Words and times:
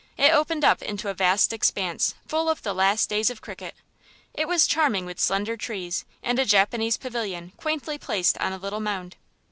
It 0.17 0.33
opened 0.33 0.65
up 0.65 0.81
into 0.81 1.09
a 1.09 1.13
vast 1.13 1.53
expanse 1.53 2.15
full 2.27 2.49
of 2.49 2.63
the 2.63 2.73
last 2.73 3.07
days 3.07 3.29
of 3.29 3.39
cricket; 3.39 3.75
it 4.33 4.47
was 4.47 4.65
charming 4.65 5.05
with 5.05 5.19
slender 5.19 5.55
trees 5.55 6.05
and 6.23 6.39
a 6.39 6.43
Japanese 6.43 6.97
pavilion 6.97 7.51
quaintly 7.55 7.99
placed 7.99 8.35
on 8.39 8.51
a 8.51 8.57
little 8.57 8.79
mound. 8.79 9.15